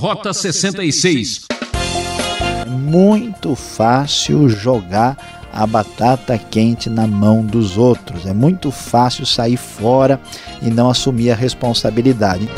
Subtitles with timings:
[0.00, 1.42] Rota 66.
[2.62, 8.24] É muito fácil jogar a batata quente na mão dos outros.
[8.24, 10.18] É muito fácil sair fora
[10.62, 12.48] e não assumir a responsabilidade.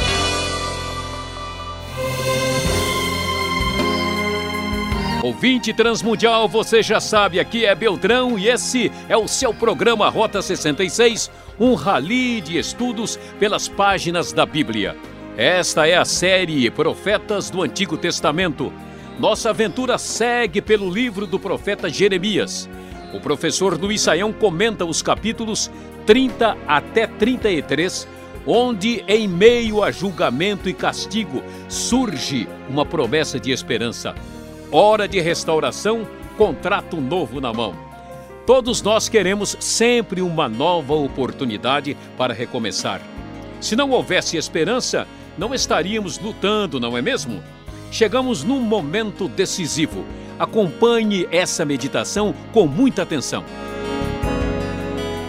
[5.20, 10.40] Ouvinte Transmundial, você já sabe, aqui é Beltrão e esse é o seu programa Rota
[10.40, 11.28] 66,
[11.58, 14.96] um rally de estudos pelas páginas da Bíblia.
[15.36, 18.70] Esta é a série Profetas do Antigo Testamento.
[19.18, 22.68] Nossa aventura segue pelo livro do profeta Jeremias.
[23.14, 25.70] O professor Luiz Saião comenta os capítulos
[26.04, 28.06] 30 até 33,
[28.46, 34.14] onde, em meio a julgamento e castigo, surge uma promessa de esperança.
[34.70, 37.74] Hora de restauração, contrato novo na mão.
[38.46, 43.00] Todos nós queremos sempre uma nova oportunidade para recomeçar.
[43.62, 47.42] Se não houvesse esperança, não estaríamos lutando, não é mesmo?
[47.90, 50.04] Chegamos num momento decisivo.
[50.38, 53.44] Acompanhe essa meditação com muita atenção.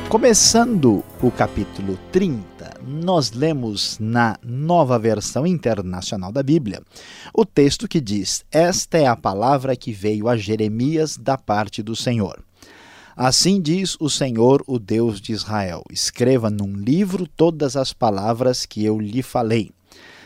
[0.09, 6.81] Começando o capítulo 30, nós lemos na nova versão internacional da Bíblia
[7.33, 11.95] o texto que diz: Esta é a palavra que veio a Jeremias da parte do
[11.95, 12.43] Senhor.
[13.15, 18.85] Assim diz o Senhor, o Deus de Israel: Escreva num livro todas as palavras que
[18.85, 19.71] eu lhe falei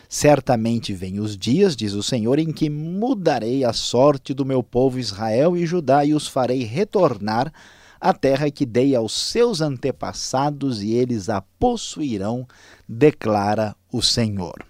[0.10, 5.00] Certamente vêm os dias, diz o Senhor, em que mudarei a sorte do meu povo
[5.00, 7.52] Israel e Judá e os farei retornar
[8.00, 12.48] à terra que dei aos seus antepassados e eles a possuirão,
[12.88, 14.66] declara o Senhor.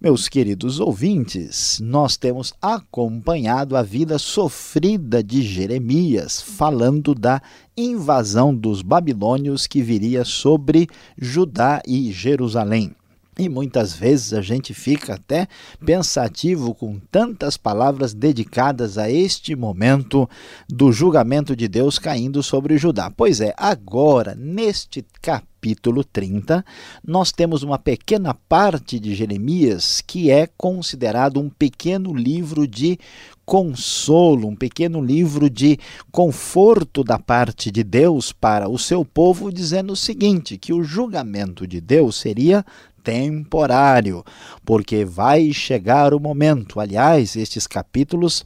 [0.00, 7.40] Meus queridos ouvintes, nós temos acompanhado a vida sofrida de Jeremias, falando da
[7.76, 12.94] invasão dos babilônios que viria sobre Judá e Jerusalém.
[13.38, 15.48] E muitas vezes a gente fica até
[15.84, 20.28] pensativo com tantas palavras dedicadas a este momento
[20.68, 23.10] do julgamento de Deus caindo sobre Judá.
[23.10, 26.64] Pois é, agora, neste capítulo 30,
[27.04, 32.98] nós temos uma pequena parte de Jeremias que é considerado um pequeno livro de
[33.44, 35.78] consolo, um pequeno livro de
[36.10, 41.66] conforto da parte de Deus para o seu povo, dizendo o seguinte: que o julgamento
[41.66, 42.64] de Deus seria
[43.04, 44.24] temporário,
[44.64, 46.80] porque vai chegar o momento.
[46.80, 48.42] Aliás, estes capítulos,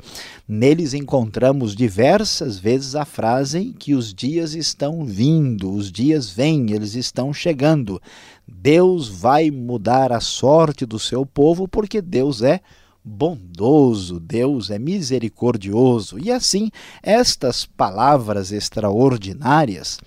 [0.46, 6.96] neles encontramos diversas vezes a frase que os dias estão vindo, os dias vêm, eles
[6.96, 8.02] estão chegando.
[8.46, 12.60] Deus vai mudar a sorte do seu povo porque Deus é
[13.04, 16.18] bondoso, Deus é misericordioso.
[16.18, 16.70] E assim,
[17.02, 19.98] estas palavras extraordinárias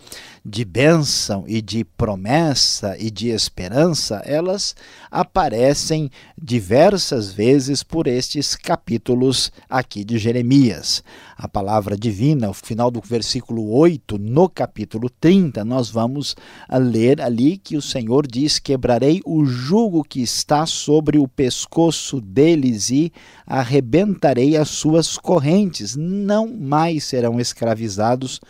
[0.44, 4.75] de bênção e de promessa e de esperança, elas
[5.09, 6.09] aparecem
[6.41, 11.03] diversas vezes por estes capítulos aqui de Jeremias.
[11.38, 16.35] A palavra divina, o final do versículo 8, no capítulo 30, nós vamos
[16.72, 22.90] ler ali que o Senhor diz: Quebrarei o jugo que está sobre o pescoço deles
[22.90, 23.13] e
[23.46, 28.41] arrebentarei as suas correntes, não mais serão escravizados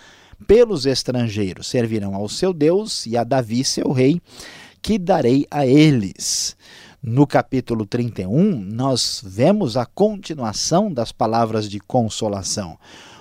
[0.47, 4.21] pelos estrangeiros, servirão ao seu Deus e a Davi, seu rei,
[4.81, 6.55] que darei a eles.
[7.01, 12.77] No capítulo 31, nós vemos a continuação das palavras de consolação.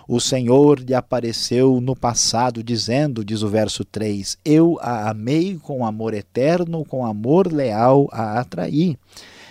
[0.07, 5.87] O Senhor lhe apareceu no passado, dizendo, diz o verso 3: Eu a amei com
[5.87, 8.99] amor eterno, com amor leal a atraí.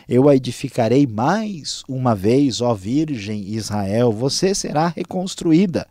[0.08, 5.88] Eu a edificarei mais uma vez, ó Virgem Israel, você será reconstruída.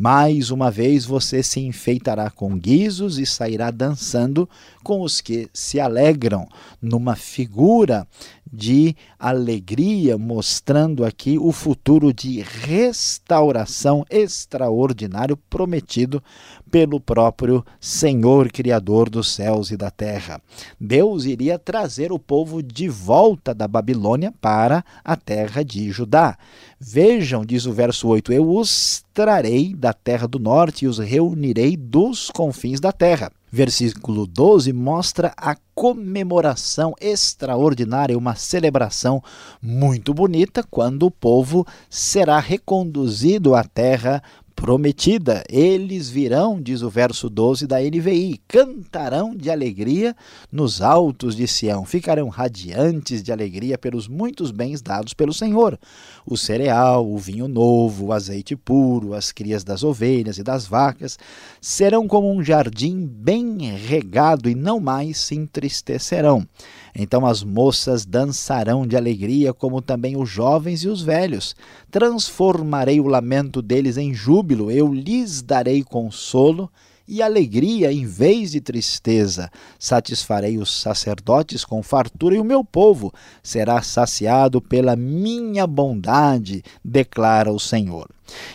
[0.00, 4.48] Mais uma vez você se enfeitará com guizos e sairá dançando
[4.82, 6.48] com os que se alegram,
[6.80, 8.08] numa figura
[8.52, 16.22] de alegria, mostrando aqui o futuro de restauração extraordinário prometido
[16.70, 20.40] pelo próprio Senhor Criador dos céus e da terra.
[20.80, 26.38] Deus iria trazer o povo de volta da Babilônia para a terra de Judá.
[26.78, 31.76] Vejam, diz o verso 8: Eu os trarei da terra do norte e os reunirei
[31.76, 33.30] dos confins da terra.
[33.52, 39.22] Versículo 12 mostra a comemoração extraordinária, uma celebração
[39.60, 44.22] muito bonita, quando o povo será reconduzido à terra
[44.60, 45.42] prometida.
[45.48, 50.14] Eles virão, diz o verso 12 da NVI, cantarão de alegria
[50.52, 55.78] nos altos de Sião, ficarão radiantes de alegria pelos muitos bens dados pelo Senhor.
[56.26, 61.18] O cereal, o vinho novo, o azeite puro, as crias das ovelhas e das vacas
[61.58, 66.46] serão como um jardim bem regado e não mais se entristecerão.
[66.94, 71.54] Então as moças dançarão de alegria, como também os jovens e os velhos.
[71.90, 76.70] Transformarei o lamento deles em júbilo, eu lhes darei consolo
[77.10, 79.50] e alegria em vez de tristeza.
[79.78, 87.52] Satisfarei os sacerdotes com fartura e o meu povo será saciado pela minha bondade, declara
[87.52, 88.08] o Senhor.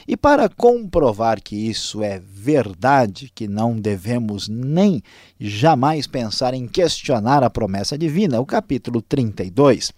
[0.08, 5.02] E para comprovar que isso é verdade, que não devemos nem
[5.40, 9.92] jamais pensar em questionar a promessa divina, o capítulo 32,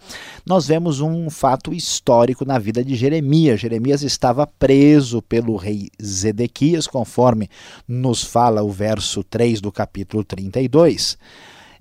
[0.46, 3.60] nós vemos um fato histórico na vida de Jeremias.
[3.60, 7.50] Jeremias estava preso pelo rei Zedequias, conforme
[7.88, 11.18] nos fala o verso 3 do capítulo 32.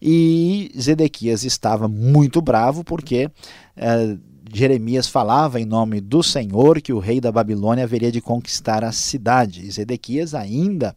[0.01, 3.31] E Zedequias estava muito bravo porque.
[3.77, 4.17] Eh,
[4.53, 8.93] Jeremias falava em nome do Senhor que o rei da Babilônia haveria de conquistar a
[8.93, 9.71] cidade.
[9.71, 10.95] Zedequias ainda,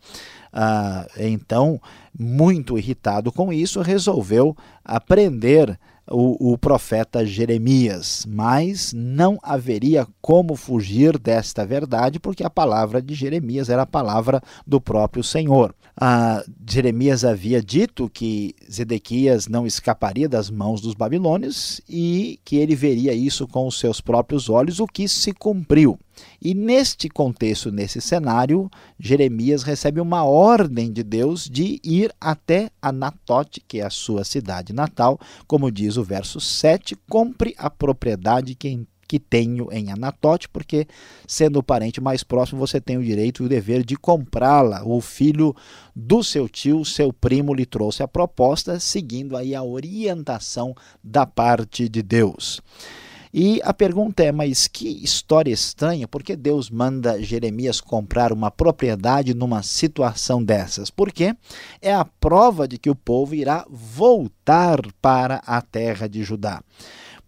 [0.52, 1.80] ah, então,
[2.18, 5.80] muito irritado com isso, resolveu aprender
[6.12, 13.14] o, o, profeta Jeremias, mas não haveria como fugir desta verdade, porque a palavra de
[13.14, 15.74] Jeremias era a palavra do próprio Senhor.
[15.96, 22.76] Ah, Jeremias havia dito que Zedequias não escaparia das mãos dos babilônios e que ele
[22.76, 26.00] veria isso com os seus próprios olhos, o que se cumpriu.
[26.42, 28.70] E neste contexto, nesse cenário,
[29.00, 34.74] Jeremias recebe uma ordem de Deus de ir até Anatote, que é a sua cidade
[34.74, 40.88] natal, como diz o verso 7, compre a propriedade que que tenho em Anatote, porque
[41.28, 44.84] sendo o parente mais próximo, você tem o direito e o dever de comprá-la.
[44.86, 45.56] O filho
[45.96, 51.90] do seu tio, seu primo, lhe trouxe a proposta, seguindo aí a orientação da parte
[51.90, 52.62] de Deus.
[53.34, 58.50] E a pergunta é: mas que história estranha, por que Deus manda Jeremias comprar uma
[58.50, 60.90] propriedade numa situação dessas?
[60.90, 61.36] Porque
[61.82, 66.62] é a prova de que o povo irá voltar para a terra de Judá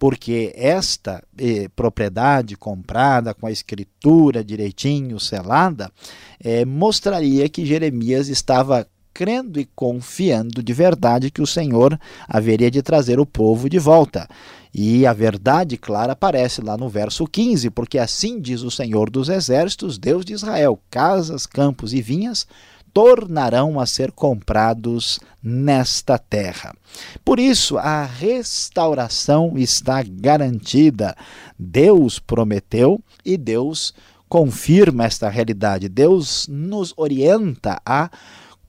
[0.02, 5.92] porque esta eh, propriedade comprada com a escritura direitinho selada
[6.40, 12.82] eh, mostraria que Jeremias estava crendo e confiando de verdade que o Senhor haveria de
[12.82, 14.28] trazer o povo de volta.
[14.74, 19.28] E a verdade clara aparece lá no verso 15, porque assim diz o Senhor dos
[19.28, 22.48] Exércitos, Deus de Israel: casas, campos e vinhas
[22.94, 26.76] tornarão a ser comprados nesta terra.
[27.24, 31.16] Por isso, a restauração está garantida.
[31.58, 33.94] Deus prometeu e Deus
[34.28, 35.90] confirma esta realidade.
[35.90, 38.10] Deus nos orienta a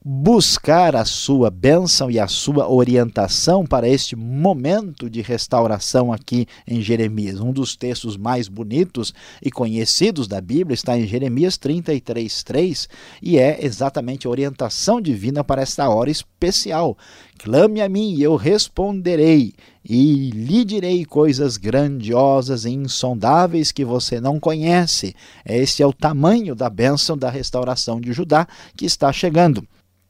[0.05, 6.81] buscar a sua bênção e a sua orientação para este momento de restauração aqui em
[6.81, 7.39] Jeremias.
[7.39, 12.89] Um dos textos mais bonitos e conhecidos da Bíblia está em Jeremias 33:3
[13.21, 16.97] e é exatamente a orientação divina para esta hora especial.
[17.37, 19.53] Clame a mim e eu responderei
[19.87, 25.15] e lhe direi coisas grandiosas e insondáveis que você não conhece.
[25.45, 28.45] Este é o tamanho da bênção da restauração de Judá
[28.75, 29.65] que está chegando.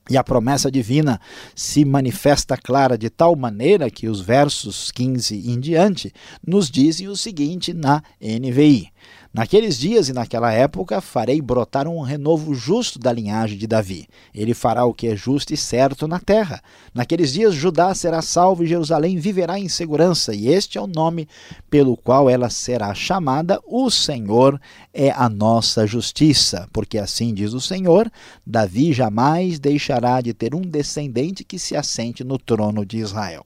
[0.09, 1.19] E a promessa divina
[1.55, 6.11] se manifesta clara de tal maneira que os versos 15 em diante
[6.45, 8.91] nos dizem o seguinte na NVI:
[9.33, 14.07] Naqueles dias e naquela época farei brotar um renovo justo da linhagem de Davi.
[14.31, 16.61] Ele fará o que é justo e certo na terra.
[16.93, 21.27] Naqueles dias Judá será salvo e Jerusalém viverá em segurança, e este é o nome
[21.67, 24.61] pelo qual ela será chamada: O Senhor
[24.93, 26.69] é a nossa justiça.
[26.71, 28.11] Porque assim diz o Senhor:
[28.45, 33.43] Davi jamais deixará de ter um descendente que se assente no trono de Israel.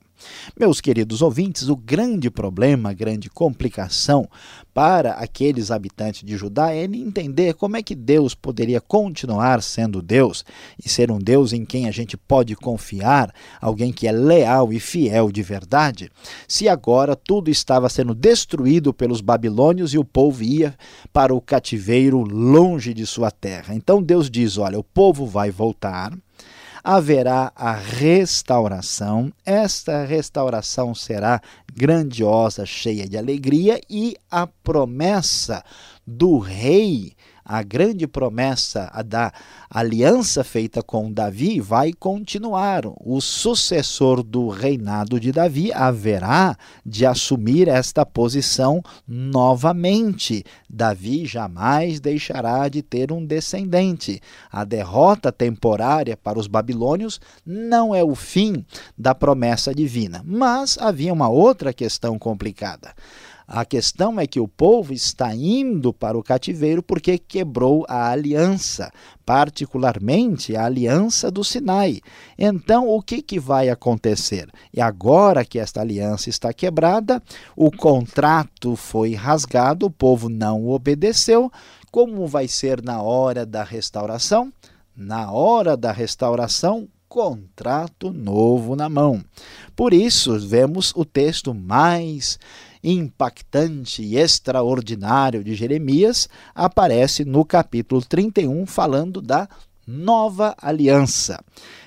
[0.58, 4.28] Meus queridos ouvintes, o grande problema, a grande complicação
[4.74, 10.44] para aqueles habitantes de Judá é entender como é que Deus poderia continuar sendo Deus
[10.84, 14.80] e ser um Deus em quem a gente pode confiar, alguém que é leal e
[14.80, 16.10] fiel de verdade,
[16.46, 20.74] se agora tudo estava sendo destruído pelos babilônios e o povo ia
[21.12, 23.74] para o cativeiro longe de sua terra.
[23.74, 26.12] Então Deus diz: olha, o povo vai voltar
[26.82, 29.32] haverá a restauração.
[29.44, 31.40] Esta restauração será
[31.74, 35.64] grandiosa, cheia de alegria, e a promessa
[36.06, 37.12] do rei
[37.48, 39.32] a grande promessa da
[39.70, 42.82] aliança feita com Davi vai continuar.
[43.00, 50.44] O sucessor do reinado de Davi haverá de assumir esta posição novamente.
[50.68, 54.20] Davi jamais deixará de ter um descendente.
[54.52, 58.62] A derrota temporária para os babilônios não é o fim
[58.96, 62.92] da promessa divina, mas havia uma outra questão complicada
[63.50, 68.92] A questão é que o povo está indo para o cativeiro porque quebrou a aliança,
[69.24, 72.02] particularmente a aliança do Sinai.
[72.38, 74.50] Então, o que, que vai acontecer?
[74.70, 77.22] E agora que esta aliança está quebrada,
[77.56, 81.50] o contrato foi rasgado, o povo não obedeceu.
[81.90, 84.52] Como vai ser na hora da restauração?
[84.94, 89.24] Na hora da restauração, contrato novo na mão.
[89.74, 92.38] Por isso, vemos o texto mais
[92.82, 99.48] impactante e extraordinário de Jeremias aparece no capítulo 31, falando da
[99.86, 101.42] nova aliança.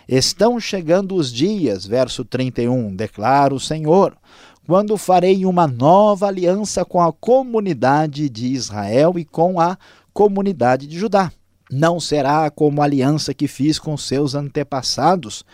[0.07, 4.17] Estão chegando os dias, verso 31, declara o Senhor,
[4.65, 9.77] quando farei uma nova aliança com a comunidade de Israel e com a
[10.13, 11.31] comunidade de Judá.
[11.71, 15.45] Não será como a aliança que fiz com seus antepassados,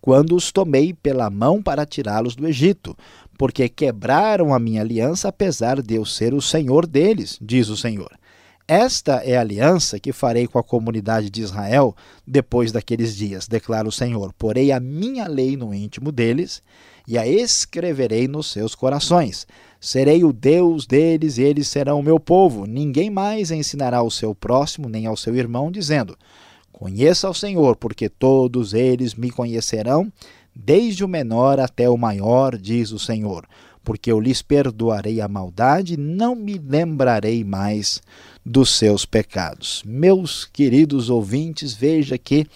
[0.00, 2.94] quando os tomei pela mão para tirá-los do Egito,
[3.38, 8.10] porque quebraram a minha aliança, apesar de eu ser o Senhor deles, diz o Senhor.
[8.66, 11.94] Esta é a aliança que farei com a comunidade de Israel
[12.26, 14.32] depois daqueles dias, declara o Senhor.
[14.38, 16.62] Porei a minha lei no íntimo deles
[17.06, 19.46] e a escreverei nos seus corações.
[19.78, 22.64] Serei o Deus deles e eles serão o meu povo.
[22.64, 26.16] Ninguém mais ensinará ao seu próximo nem ao seu irmão, dizendo:
[26.72, 30.10] Conheça ao Senhor, porque todos eles me conhecerão
[30.54, 33.46] desde o menor até o maior, diz o Senhor,
[33.82, 38.00] porque eu lhes perdoarei a maldade, não me lembrarei mais
[38.44, 39.82] dos seus pecados.
[39.84, 42.46] Meus queridos ouvintes, veja que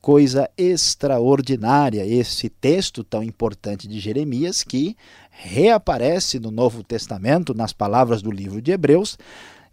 [0.00, 4.96] coisa extraordinária esse texto tão importante de Jeremias que
[5.30, 9.18] reaparece no Novo Testamento nas palavras do livro de Hebreus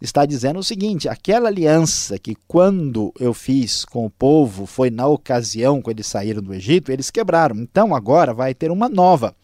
[0.00, 5.06] está dizendo o seguinte: aquela aliança que quando eu fiz com o povo foi na
[5.06, 7.56] ocasião que eles saíram do Egito, eles quebraram.
[7.56, 9.34] Então agora vai ter uma nova.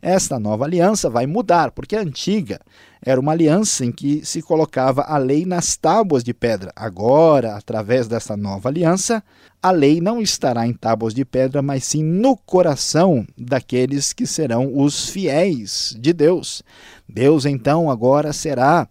[0.00, 2.60] Esta nova aliança vai mudar, porque a antiga
[3.04, 6.72] era uma aliança em que se colocava a lei nas tábuas de pedra.
[6.74, 9.22] Agora, através dessa nova aliança,
[9.60, 14.76] a lei não estará em tábuas de pedra, mas sim no coração daqueles que serão
[14.78, 16.62] os fiéis de Deus.
[17.08, 18.88] Deus então agora será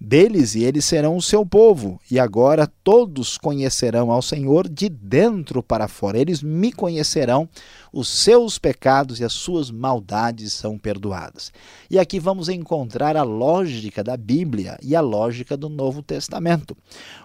[0.00, 2.00] deles e eles serão o seu povo.
[2.10, 6.18] E agora todos conhecerão ao Senhor de dentro para fora.
[6.18, 7.48] Eles me conhecerão,
[7.92, 11.52] os seus pecados e as suas maldades são perdoadas.
[11.90, 16.76] E aqui vamos encontrar a lógica da Bíblia e a lógica do Novo Testamento.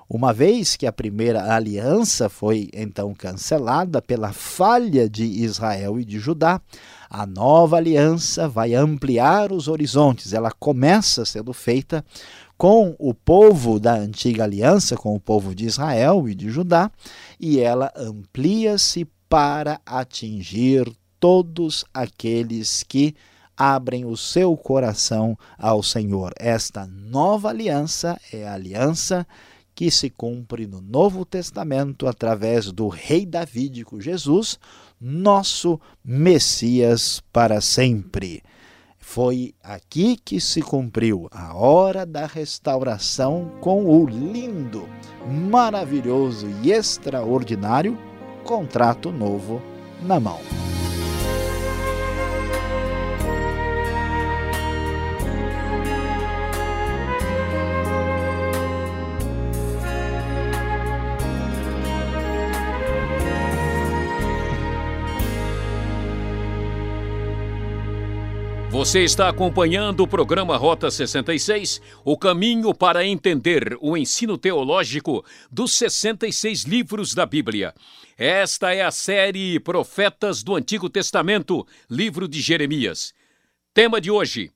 [0.10, 6.20] Uma vez que a primeira aliança foi então cancelada pela falha de Israel e de
[6.20, 6.62] Judá,
[7.10, 10.34] a nova aliança vai ampliar os horizontes.
[10.34, 12.04] Ela começa sendo feita
[12.64, 16.90] com o povo da antiga aliança, com o povo de Israel e de Judá,
[17.38, 20.90] e ela amplia-se para atingir
[21.20, 23.16] todos aqueles que
[23.58, 26.32] abrem o seu coração ao Senhor.
[26.40, 29.28] Esta nova aliança é a aliança
[29.76, 34.58] que se cumpre no Novo Testamento através do rei davídico Jesus,
[35.02, 38.42] nosso Messias para sempre.
[39.06, 44.88] Foi aqui que se cumpriu a hora da restauração com o lindo,
[45.28, 48.00] maravilhoso e extraordinário
[48.46, 49.62] contrato novo
[50.02, 50.40] na mão.
[68.84, 75.78] Você está acompanhando o programa Rota 66, o caminho para entender o ensino teológico dos
[75.78, 77.74] 66 livros da Bíblia.
[78.18, 83.14] Esta é a série Profetas do Antigo Testamento, livro de Jeremias.
[83.74, 84.52] Tema de hoje: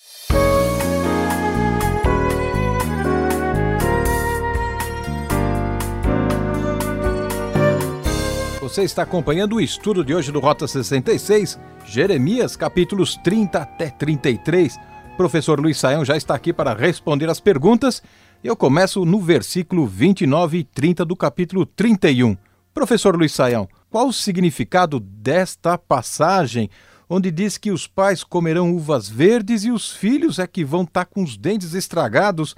[8.63, 14.79] Você está acompanhando o estudo de hoje do Rota 66, Jeremias, capítulos 30 até 33.
[15.17, 18.01] Professor Luiz Saião já está aqui para responder as perguntas.
[18.41, 22.38] Eu começo no versículo 29 e 30 do capítulo 31.
[22.74, 26.70] Professor Luiz Saião, qual o significado desta passagem
[27.10, 31.03] onde diz que os pais comerão uvas verdes e os filhos é que vão estar
[31.03, 32.55] tá com os dentes estragados?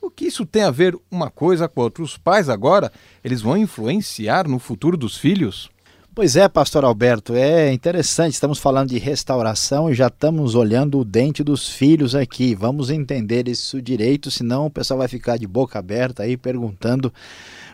[0.00, 2.02] O que isso tem a ver uma coisa com outra?
[2.02, 5.70] Os pais agora, eles vão influenciar no futuro dos filhos?
[6.14, 8.32] Pois é, pastor Alberto, é interessante.
[8.32, 12.56] Estamos falando de restauração e já estamos olhando o dente dos filhos aqui.
[12.56, 17.12] Vamos entender isso direito, senão o pessoal vai ficar de boca aberta aí perguntando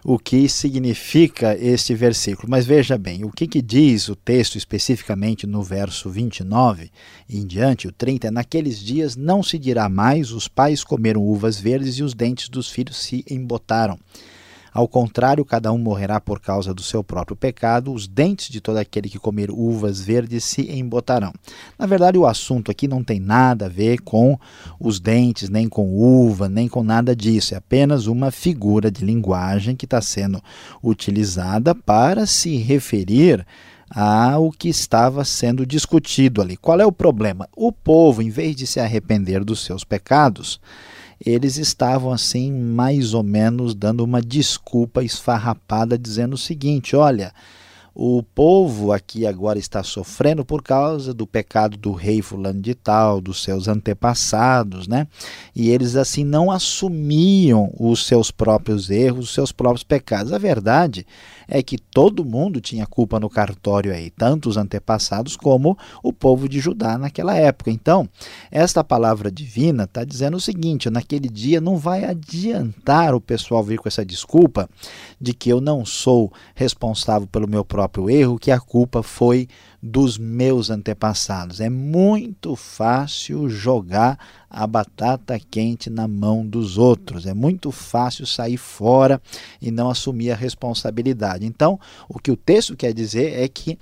[0.04, 2.50] o que significa este versículo.
[2.50, 6.90] Mas veja bem, o que, que diz o texto especificamente no verso 29
[7.26, 11.58] e em diante, o 30, naqueles dias não se dirá mais os pais comeram uvas
[11.58, 13.99] verdes e os dentes dos filhos se embotaram.
[14.75, 18.78] Ao contrário, cada um morrerá por causa do seu próprio pecado, os dentes de todo
[18.78, 21.33] aquele que comer uvas verdes se embotarão.
[21.78, 24.37] Na verdade, o assunto aqui não tem nada a ver com
[24.81, 27.54] os dentes, nem com uva, nem com nada disso.
[27.54, 30.43] É apenas uma figura de linguagem que está sendo
[30.83, 33.47] utilizada para se referir
[33.88, 36.57] ao que estava sendo discutido ali.
[36.57, 37.49] Qual é o problema?
[37.57, 40.61] O povo, em vez de se arrepender dos seus pecados,
[41.25, 47.33] eles estavam assim, mais ou menos, dando uma desculpa esfarrapada, dizendo o seguinte: olha.
[47.97, 53.21] O povo aqui agora está sofrendo por causa do pecado do rei fulano de tal,
[53.21, 55.06] dos seus antepassados, né?
[55.54, 60.33] E eles assim não assumiam os seus próprios erros, os seus próprios pecados.
[60.33, 61.06] A verdade
[61.49, 66.49] é que todo mundo tinha culpa no cartório aí, tanto os antepassados como o povo
[66.49, 67.71] de Judá naquela época.
[67.71, 68.09] Então,
[68.51, 73.79] esta palavra divina está dizendo o seguinte: naquele dia não vai adiantar o pessoal vir
[73.79, 74.69] com essa desculpa
[75.21, 79.49] de que eu não sou responsável pelo meu próprio erro, que a culpa foi
[79.87, 81.61] dos meus antepassados.
[81.61, 87.26] É muito fácil jogar a batata quente na mão dos outros.
[87.26, 89.21] É muito fácil sair fora
[89.61, 91.45] e não assumir a responsabilidade.
[91.45, 93.79] Então, o que o texto quer dizer é que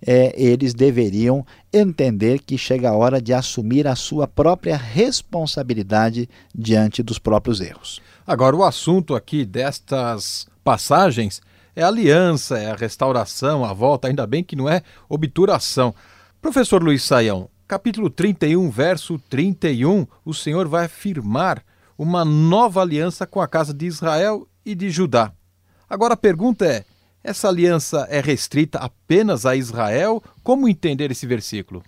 [0.00, 7.02] é, eles deveriam entender que chega a hora de assumir a sua própria responsabilidade diante
[7.02, 8.00] dos próprios erros.
[8.26, 11.42] Agora, o assunto aqui destas passagens
[11.74, 15.94] é a aliança, é a restauração, a volta, ainda bem que não é obturação.
[16.40, 21.64] Professor Luiz Saião, capítulo 31, verso 31, o Senhor vai afirmar
[21.96, 25.32] uma nova aliança com a casa de Israel e de Judá.
[25.88, 26.84] Agora a pergunta é:
[27.24, 30.22] essa aliança é restrita apenas a Israel?
[30.42, 31.82] Como entender esse versículo?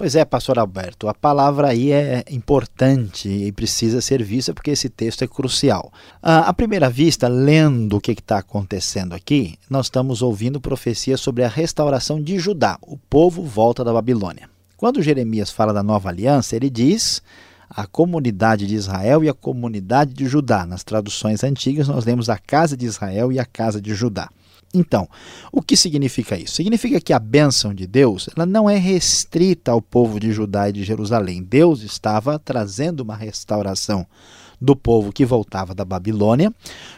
[0.00, 4.88] Pois é, pastor Alberto, a palavra aí é importante e precisa ser vista porque esse
[4.88, 5.92] texto é crucial.
[6.22, 11.44] Ah, à primeira vista, lendo o que está acontecendo aqui, nós estamos ouvindo profecias sobre
[11.44, 14.48] a restauração de Judá, o povo volta da Babilônia.
[14.74, 17.20] Quando Jeremias fala da nova aliança, ele diz
[17.68, 20.64] a comunidade de Israel e a comunidade de Judá.
[20.64, 24.30] Nas traduções antigas, nós lemos a casa de Israel e a casa de Judá.
[24.72, 25.08] Então,
[25.50, 26.54] o que significa isso?
[26.54, 30.72] Significa que a bênção de Deus ela não é restrita ao povo de Judá e
[30.72, 31.42] de Jerusalém.
[31.42, 34.06] Deus estava trazendo uma restauração
[34.60, 36.54] do povo que voltava da Babilônia,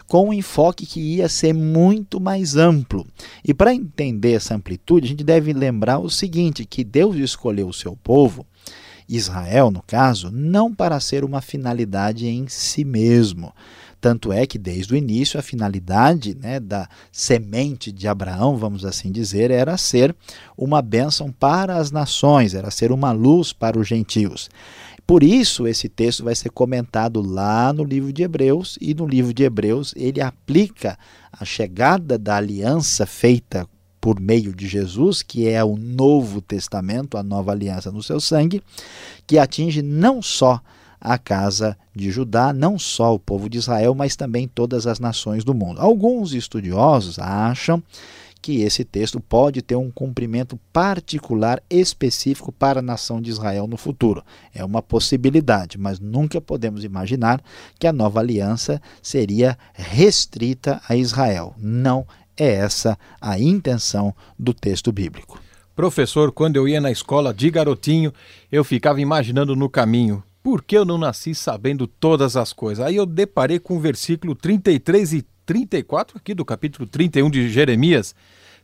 [0.06, 3.06] com um enfoque que ia ser muito mais amplo.
[3.44, 7.72] E para entender essa amplitude, a gente deve lembrar o seguinte: que Deus escolheu o
[7.72, 8.44] seu povo,
[9.08, 13.54] Israel no caso, não para ser uma finalidade em si mesmo
[14.02, 19.12] tanto é que, desde o início, a finalidade né, da semente de Abraão, vamos assim
[19.12, 20.14] dizer, era ser
[20.58, 24.50] uma bênção para as nações, era ser uma luz para os gentios.
[25.06, 29.32] Por isso, esse texto vai ser comentado lá no livro de Hebreus, e no livro
[29.32, 30.98] de Hebreus ele aplica
[31.32, 33.68] a chegada da aliança feita
[34.00, 38.60] por meio de Jesus, que é o Novo Testamento, a nova aliança no seu sangue,
[39.28, 40.60] que atinge não só
[41.04, 45.42] a casa de Judá, não só o povo de Israel, mas também todas as nações
[45.42, 45.80] do mundo.
[45.80, 47.82] Alguns estudiosos acham
[48.40, 53.76] que esse texto pode ter um cumprimento particular específico para a nação de Israel no
[53.76, 54.24] futuro.
[54.54, 57.40] É uma possibilidade, mas nunca podemos imaginar
[57.78, 61.54] que a nova aliança seria restrita a Israel.
[61.58, 65.40] Não é essa a intenção do texto bíblico.
[65.74, 68.12] Professor, quando eu ia na escola de garotinho,
[68.50, 72.84] eu ficava imaginando no caminho por que eu não nasci sabendo todas as coisas?
[72.84, 78.14] Aí eu deparei com o versículo 33 e 34 aqui do capítulo 31 de Jeremias.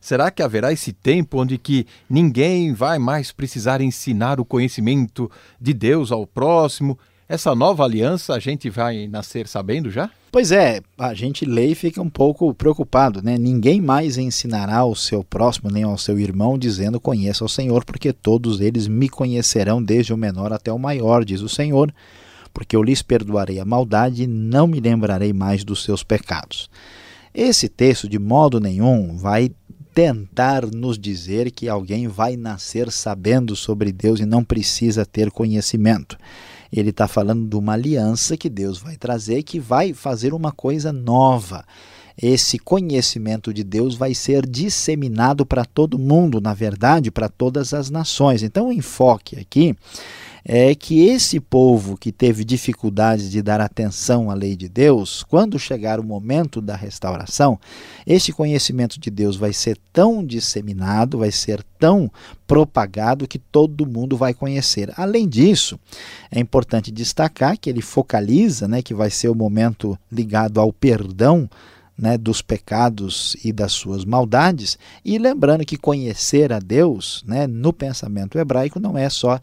[0.01, 5.73] Será que haverá esse tempo onde que ninguém vai mais precisar ensinar o conhecimento de
[5.73, 6.97] Deus ao próximo
[7.29, 10.09] essa nova aliança a gente vai nascer sabendo já?
[10.31, 13.37] Pois é, a gente lê e fica um pouco preocupado, né?
[13.37, 18.11] Ninguém mais ensinará ao seu próximo nem ao seu irmão dizendo conheça o Senhor, porque
[18.11, 21.93] todos eles me conhecerão desde o menor até o maior, diz o Senhor,
[22.51, 26.67] porque eu lhes perdoarei a maldade e não me lembrarei mais dos seus pecados.
[27.31, 29.51] Esse texto de modo nenhum vai
[29.93, 36.17] tentar nos dizer que alguém vai nascer sabendo sobre Deus e não precisa ter conhecimento.
[36.71, 40.93] Ele está falando de uma aliança que Deus vai trazer, que vai fazer uma coisa
[40.93, 41.65] nova
[42.21, 47.89] esse conhecimento de Deus vai ser disseminado para todo mundo, na verdade, para todas as
[47.89, 48.43] nações.
[48.43, 49.73] Então, o enfoque aqui
[50.43, 55.59] é que esse povo que teve dificuldades de dar atenção à lei de Deus, quando
[55.59, 57.59] chegar o momento da restauração,
[58.05, 62.11] esse conhecimento de Deus vai ser tão disseminado, vai ser tão
[62.47, 64.91] propagado que todo mundo vai conhecer.
[64.97, 65.79] Além disso,
[66.31, 71.49] é importante destacar que ele focaliza, né, que vai ser o momento ligado ao perdão
[71.99, 77.73] né, dos pecados e das suas maldades, e lembrando que conhecer a Deus, né, no
[77.73, 79.39] pensamento hebraico, não é só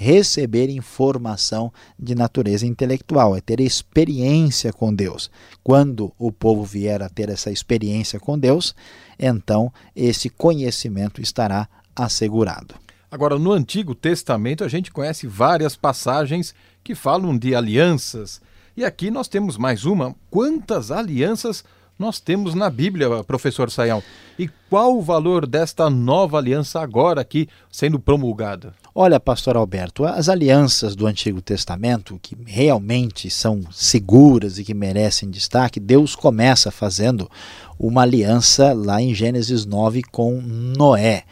[0.00, 5.28] receber informação de natureza intelectual, é ter experiência com Deus.
[5.60, 8.76] Quando o povo vier a ter essa experiência com Deus,
[9.18, 12.76] então esse conhecimento estará assegurado.
[13.10, 18.40] Agora, no Antigo Testamento, a gente conhece várias passagens que falam de alianças.
[18.76, 20.14] E aqui nós temos mais uma.
[20.30, 21.64] Quantas alianças
[21.98, 24.00] nós temos na Bíblia, professor Sayão?
[24.38, 28.72] E qual o valor desta nova aliança agora aqui sendo promulgada?
[29.00, 35.30] Olha, pastor Alberto, as alianças do Antigo Testamento, que realmente são seguras e que merecem
[35.30, 37.30] destaque, Deus começa fazendo
[37.78, 41.22] uma aliança lá em Gênesis 9 com Noé.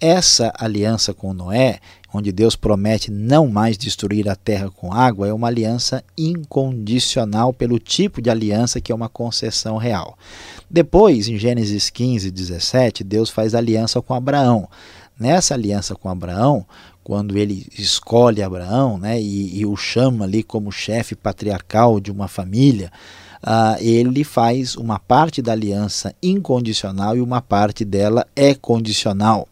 [0.00, 1.80] Essa aliança com Noé,
[2.14, 7.80] onde Deus promete não mais destruir a terra com água, é uma aliança incondicional pelo
[7.80, 10.16] tipo de aliança que é uma concessão real.
[10.70, 14.68] Depois, em Gênesis 15, 17, Deus faz aliança com Abraão.
[15.18, 16.66] Nessa aliança com Abraão,
[17.06, 22.26] quando ele escolhe Abraão né, e, e o chama ali como chefe patriarcal de uma
[22.26, 22.90] família,
[23.44, 29.46] uh, ele faz uma parte da aliança incondicional e uma parte dela é condicional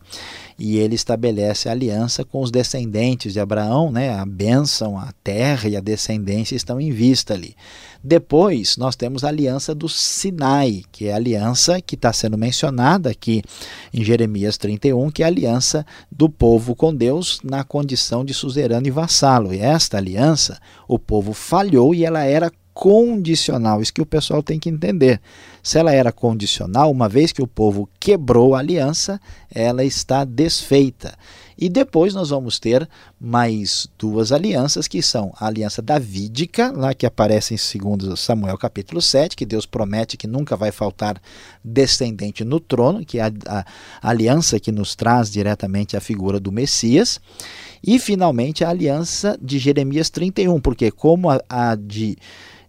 [0.58, 4.14] e ele estabelece aliança com os descendentes de Abraão, né?
[4.14, 7.56] A bênção, a terra e a descendência estão em vista ali.
[8.02, 13.10] Depois, nós temos a aliança do Sinai, que é a aliança que está sendo mencionada
[13.10, 13.42] aqui
[13.92, 18.86] em Jeremias 31, que é a aliança do povo com Deus na condição de suzerano
[18.86, 19.54] e vassalo.
[19.54, 23.80] E esta aliança, o povo falhou e ela era condicional.
[23.80, 25.20] Isso que o pessoal tem que entender.
[25.64, 29.18] Se ela era condicional, uma vez que o povo quebrou a aliança,
[29.50, 31.16] ela está desfeita.
[31.56, 32.86] E depois nós vamos ter
[33.18, 39.00] mais duas alianças, que são a aliança davídica, lá que aparece em 2 Samuel capítulo
[39.00, 41.18] 7, que Deus promete que nunca vai faltar
[41.64, 43.64] descendente no trono, que é a, a,
[44.02, 47.18] aliança que nos traz diretamente a figura do Messias.
[47.82, 52.18] E finalmente a aliança de Jeremias 31, porque como a, a de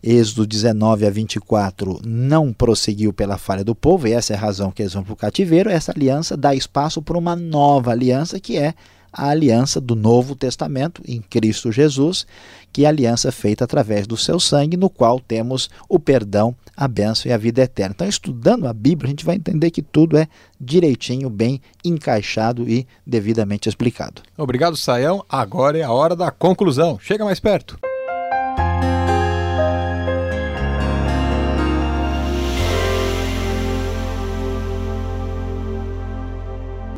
[0.07, 4.69] Êxodo 19 a 24 não prosseguiu pela falha do povo, e essa é a razão
[4.69, 5.67] que eles vão para o cativeiro.
[5.67, 8.75] Essa aliança dá espaço para uma nova aliança, que é
[9.11, 12.27] a aliança do Novo Testamento em Cristo Jesus,
[12.71, 16.87] que é a aliança feita através do seu sangue, no qual temos o perdão, a
[16.87, 17.95] bênção e a vida eterna.
[17.95, 20.27] Então, estudando a Bíblia, a gente vai entender que tudo é
[20.61, 24.21] direitinho, bem encaixado e devidamente explicado.
[24.37, 25.25] Obrigado, Saião.
[25.27, 26.99] Agora é a hora da conclusão.
[26.99, 27.79] Chega mais perto.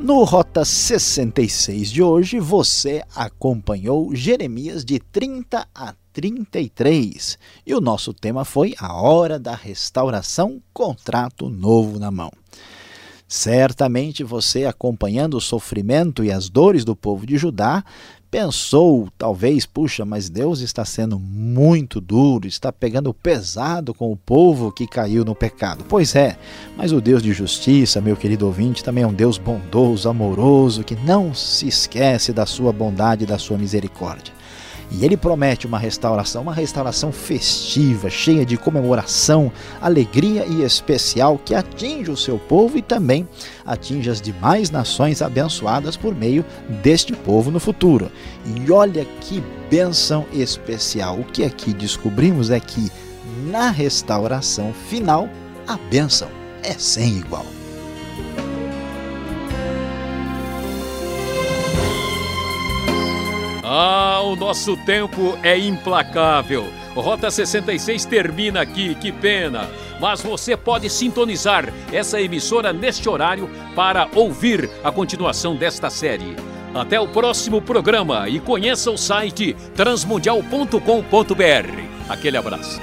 [0.07, 8.13] No Rota 66 de hoje, você acompanhou Jeremias de 30 a 33 e o nosso
[8.13, 12.31] tema foi A Hora da Restauração Contrato Novo na Mão.
[13.27, 17.83] Certamente você, acompanhando o sofrimento e as dores do povo de Judá,
[18.29, 24.71] pensou, talvez, puxa, mas Deus está sendo muito duro, está pegando pesado com o povo
[24.71, 25.85] que caiu no pecado.
[25.87, 26.37] Pois é,
[26.75, 30.95] mas o Deus de justiça, meu querido ouvinte, também é um Deus bondoso, amoroso, que
[30.95, 34.36] não se esquece da sua bondade e da sua misericórdia.
[34.89, 41.53] E ele promete uma restauração, uma restauração festiva, cheia de comemoração, alegria e especial que
[41.53, 43.27] atinge o seu povo e também
[43.65, 46.45] atinge as demais nações abençoadas por meio
[46.81, 48.09] deste povo no futuro.
[48.45, 51.19] E olha que bênção especial!
[51.19, 52.89] O que aqui descobrimos é que
[53.49, 55.29] na restauração final
[55.67, 56.29] a bênção
[56.63, 57.56] é sem igual.
[63.69, 66.71] Ah, o nosso tempo é implacável.
[66.95, 69.67] Rota 66 termina aqui, que pena.
[69.99, 76.37] Mas você pode sintonizar essa emissora neste horário para ouvir a continuação desta série.
[76.73, 82.09] Até o próximo programa e conheça o site transmundial.com.br.
[82.09, 82.79] Aquele abraço.